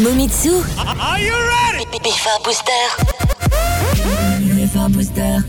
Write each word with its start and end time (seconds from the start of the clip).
Momitsu. 0.00 0.64
Are 0.80 1.20
you 1.20 1.36
ready? 1.36 1.84
Bifa 2.00 2.42
Booster. 2.42 2.84
Bifa 4.56 4.88
Booster. 4.94 5.44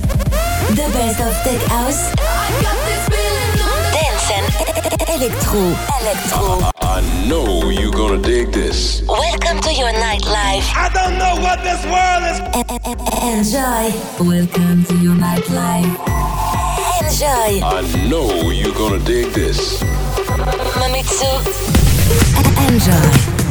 The 0.75 0.87
best 0.91 1.19
of 1.23 1.33
tech 1.43 1.61
house. 1.71 2.11
Dance 3.95 4.27
and 4.35 4.45
electro. 5.07 5.63
Electro. 6.01 6.69
I 6.81 6.99
know 7.29 7.69
you're 7.69 7.93
gonna 7.93 8.21
dig 8.21 8.51
this. 8.51 9.01
Welcome 9.07 9.61
to 9.61 9.73
your 9.73 9.93
nightlife. 9.93 10.67
I 10.75 10.89
don't 10.93 11.17
know 11.17 11.35
what 11.39 11.63
this 11.63 11.81
world 11.87 12.23
is. 12.27 12.39
Enjoy. 13.23 13.87
Welcome 14.19 14.83
to 14.83 14.95
your 14.97 15.15
nightlife. 15.15 15.95
Enjoy. 16.99 17.63
I 17.63 17.81
know 18.09 18.51
you're 18.51 18.75
gonna 18.75 18.99
dig 18.99 19.31
this. 19.31 19.81
Mamitsu. 20.75 21.31
Enjoy. 22.67 23.50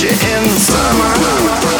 You 0.00 0.10
in 0.10 0.48
summer. 0.50 1.77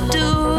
Do 0.00 0.55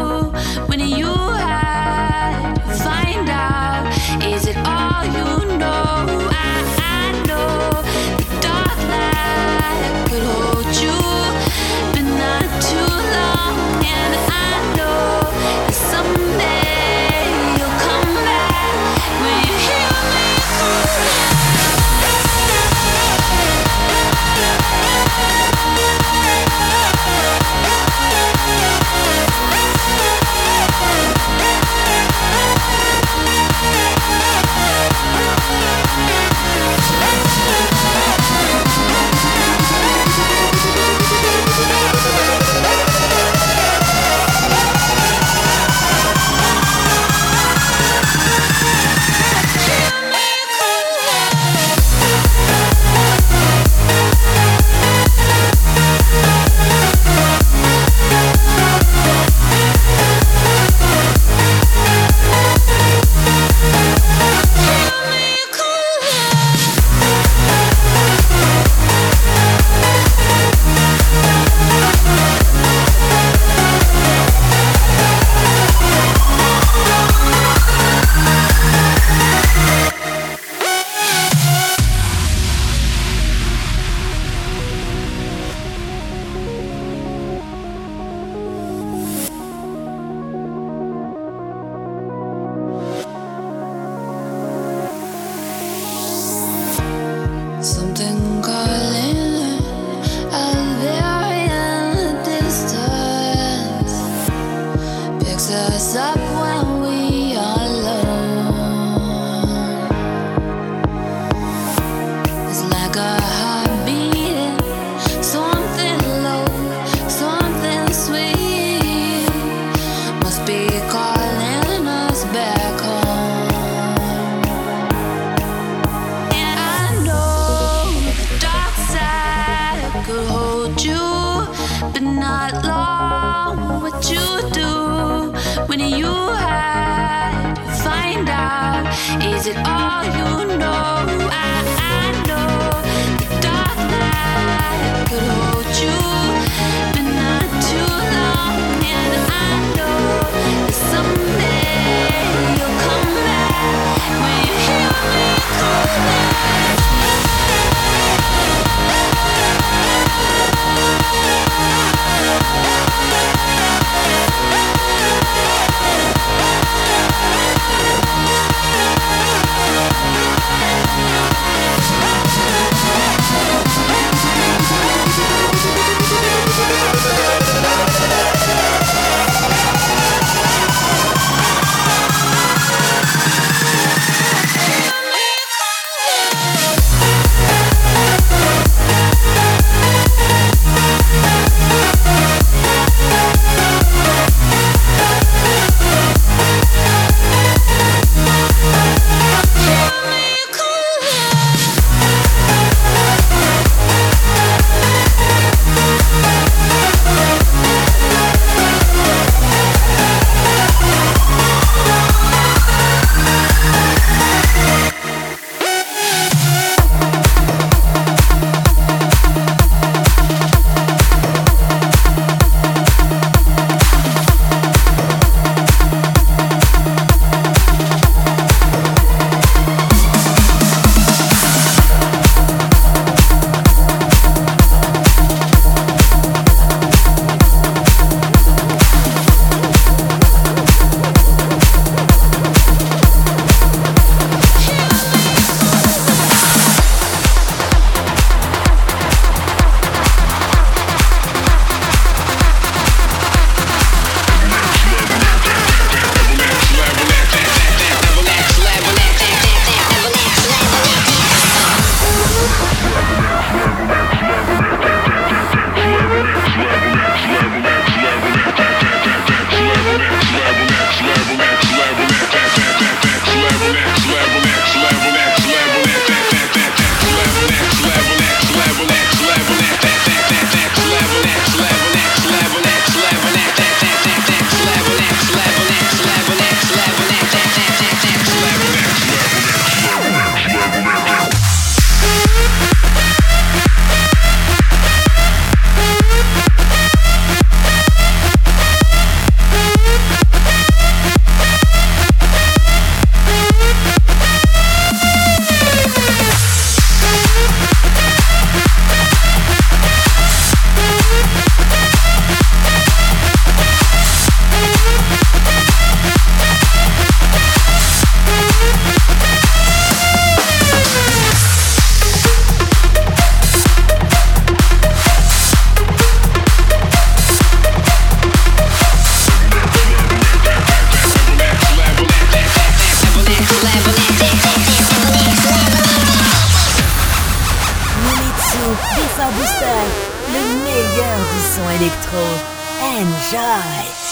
électro. 342.08 342.48
Enjoy! 342.80 344.07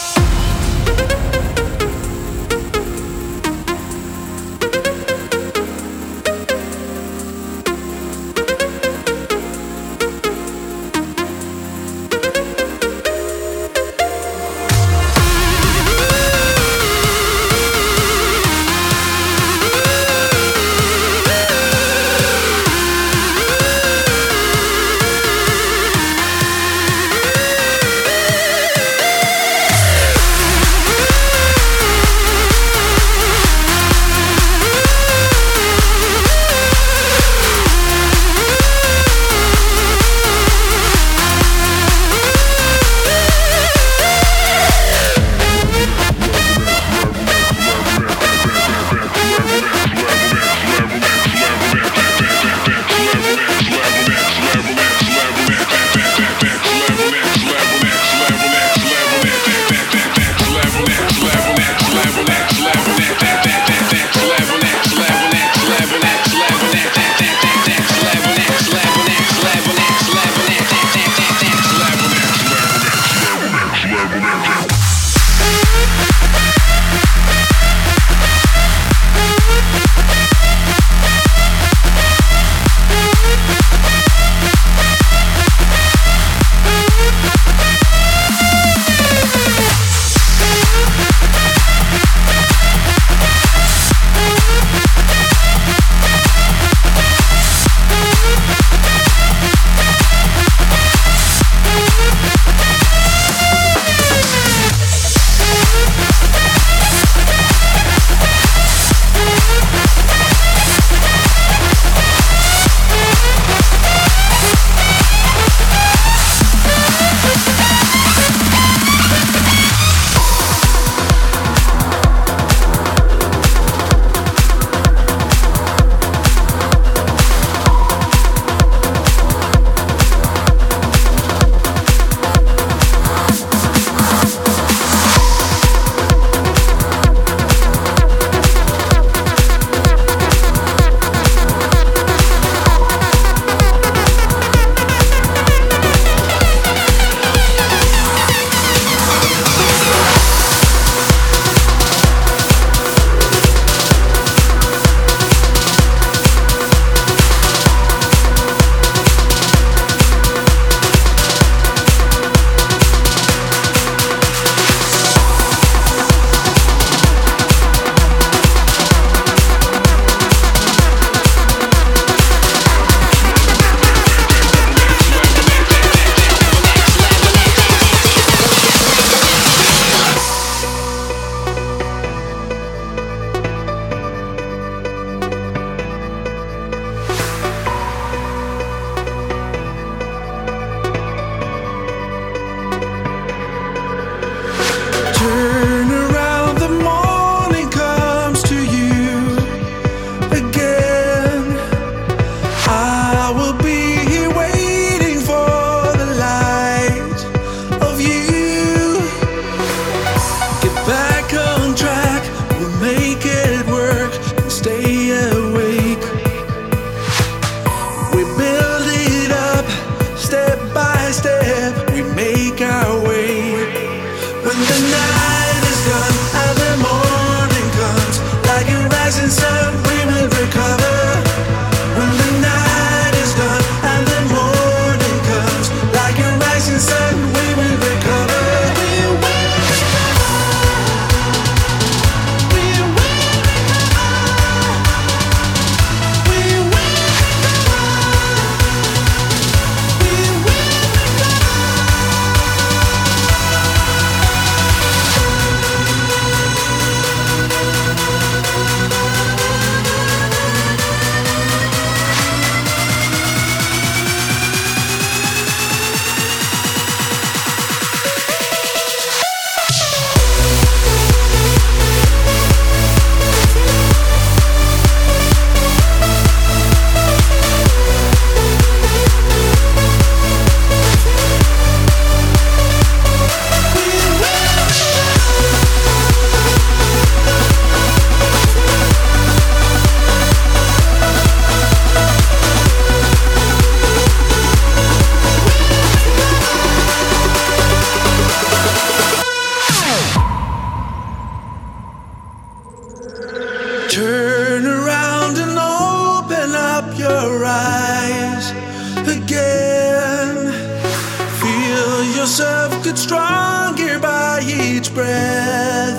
get 312.96 313.02
stronger 313.02 313.98
by 313.98 314.40
each 314.42 314.94
breath 314.94 315.98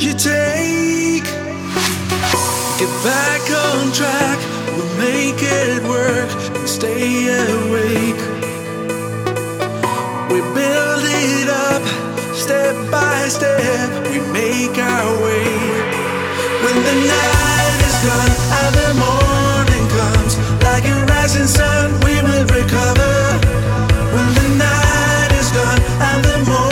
you 0.00 0.12
take. 0.12 1.24
Get 2.78 2.92
back 3.02 3.42
on 3.66 3.92
track, 3.92 4.38
we'll 4.76 4.96
make 4.98 5.40
it 5.42 5.82
work 5.82 6.30
and 6.56 6.68
stay 6.68 7.26
awake. 7.26 8.22
We 10.30 10.38
build 10.54 11.04
it 11.04 11.48
up 11.48 11.82
step 12.34 12.76
by 12.90 13.28
step, 13.28 13.90
we 14.06 14.20
make 14.32 14.78
our 14.78 15.10
way. 15.24 15.48
When 16.62 16.76
the 16.88 16.96
night 17.14 17.80
is 17.88 17.98
gone 18.06 18.34
and 18.60 18.72
the 18.82 18.90
morning 19.04 19.86
comes, 19.98 20.34
like 20.62 20.84
a 20.84 21.04
rising 21.06 21.46
sun, 21.46 21.90
we 22.04 22.14
will 22.22 22.46
recover. 22.46 23.16
When 24.14 24.28
the 24.34 24.47
the 26.22 26.44
more. 26.48 26.67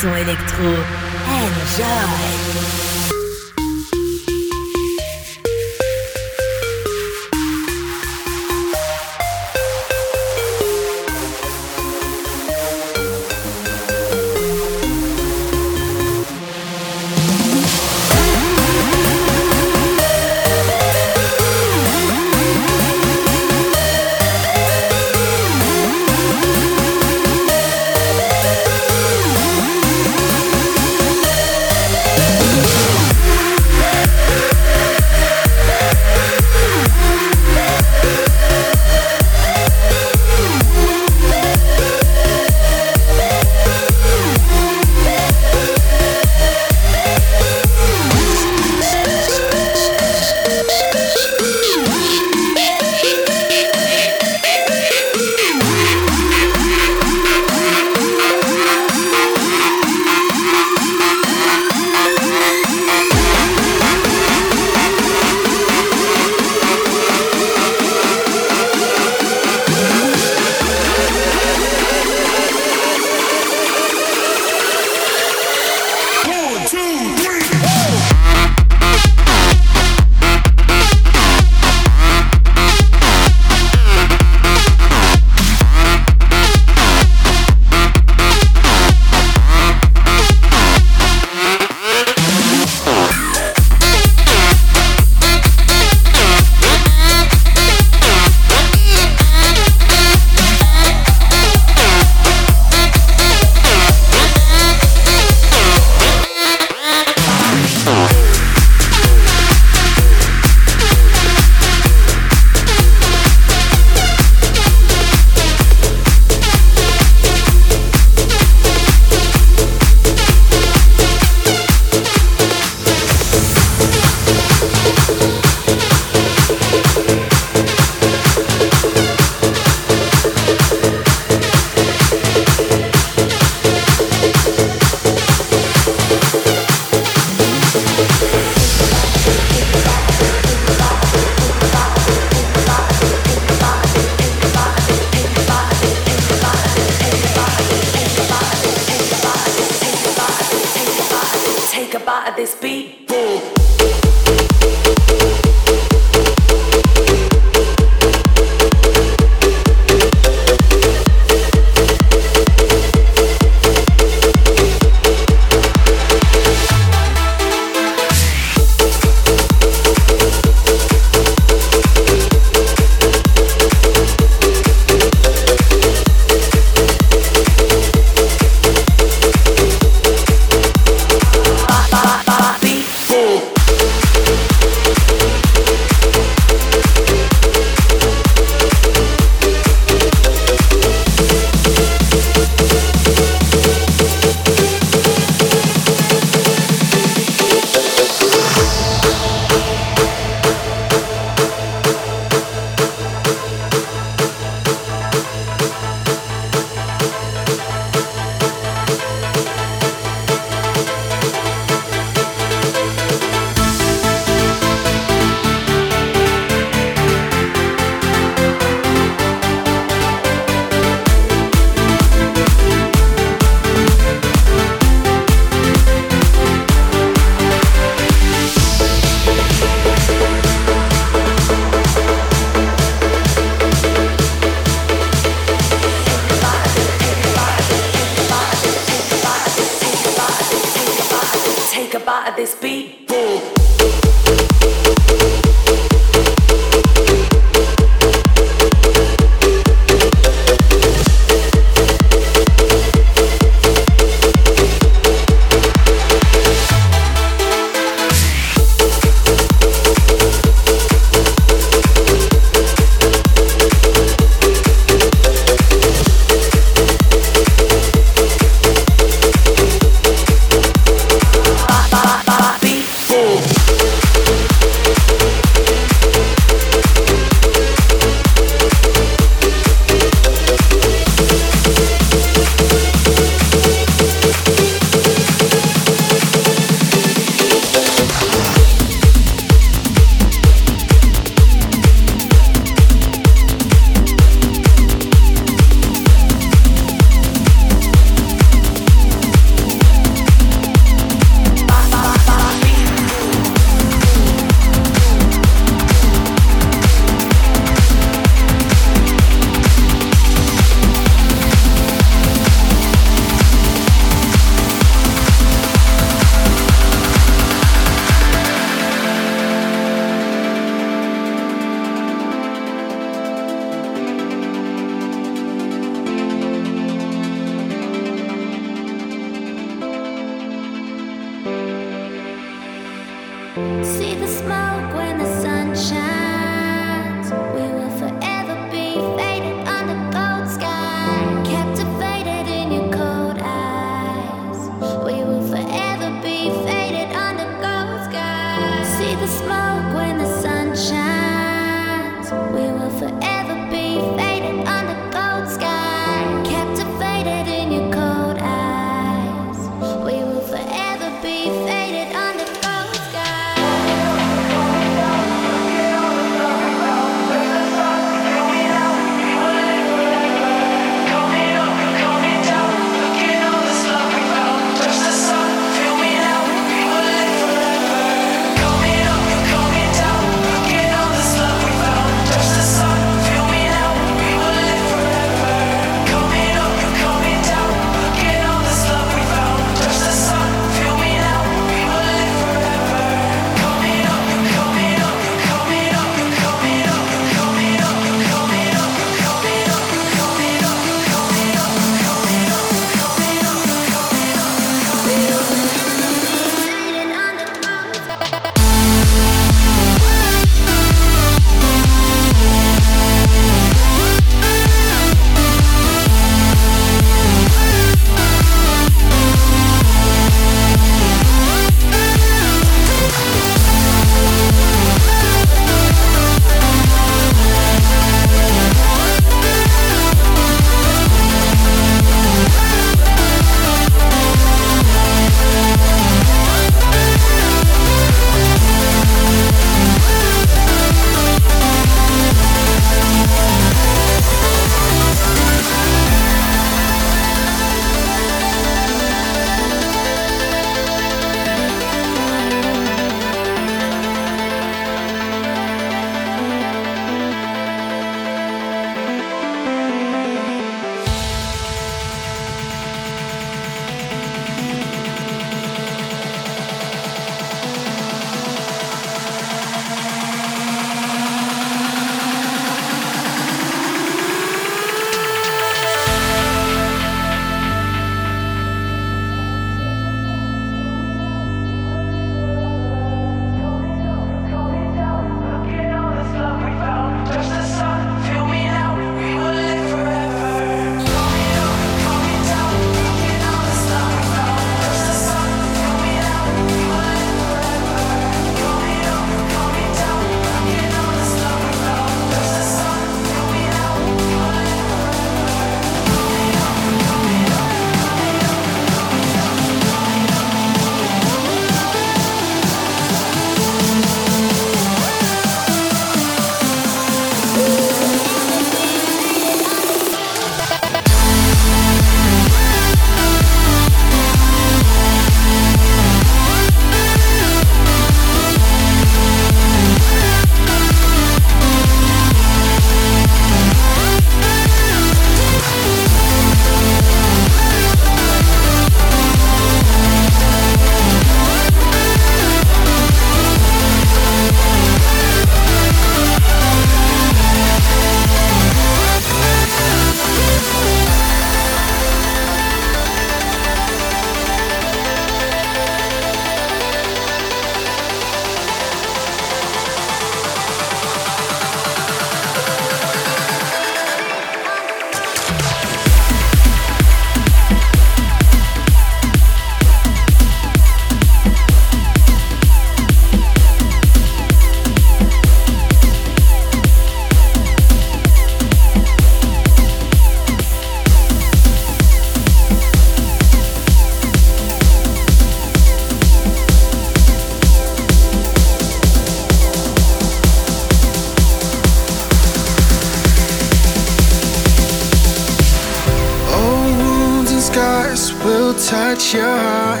touch 598.78 599.32
your 599.32 599.56
heart. 599.56 600.00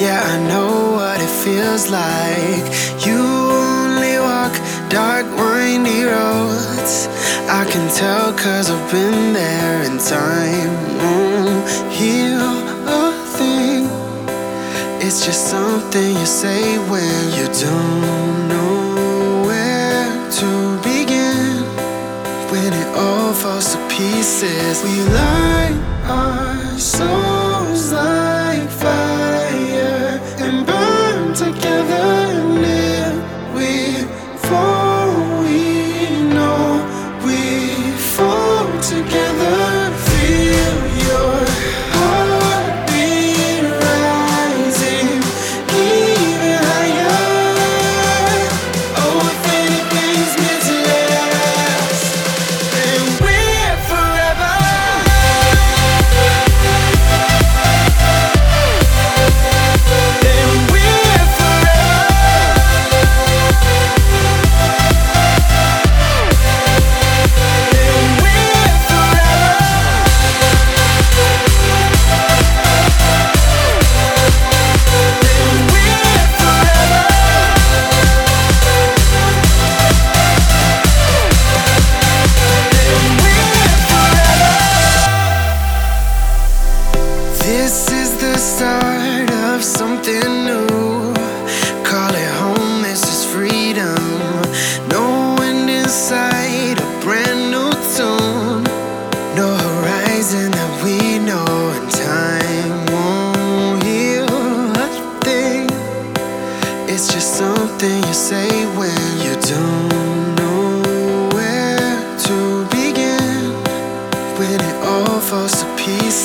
Yeah, 0.00 0.20
I 0.24 0.36
know 0.48 0.92
what 0.96 1.20
it 1.20 1.34
feels 1.44 1.90
like. 1.90 2.64
You 3.04 3.20
only 3.20 4.18
walk 4.18 4.54
dark, 4.88 5.26
windy 5.36 6.04
roads. 6.04 7.08
I 7.48 7.64
can 7.70 7.88
tell 7.94 8.32
cause 8.32 8.70
I've 8.70 8.90
been 8.90 9.32
there 9.32 9.82
in 9.82 9.98
time. 9.98 10.72
Mm, 11.04 11.90
heal 11.90 12.40
a 12.88 13.12
thing. 13.36 13.88
It's 15.00 15.24
just 15.24 15.48
something 15.50 16.10
you 16.16 16.26
say 16.26 16.78
when 16.90 17.22
you 17.36 17.46
don't 17.46 18.48
know 18.48 19.44
where 19.46 20.08
to 20.40 20.78
begin. 20.82 21.62
When 22.50 22.72
it 22.72 22.88
all 22.96 23.32
falls 23.34 23.74
to 23.74 23.88
pieces, 23.88 24.82
we 24.82 25.02
lie 25.12 25.72
our 26.08 26.78
souls. 26.78 27.45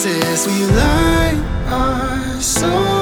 We 0.03 0.65
light 0.65 1.37
our 1.67 2.41
souls. 2.41 3.00